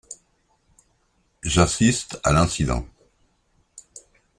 J’assiste 1.43 2.19
à 2.23 2.31
l’incident. 2.31 2.83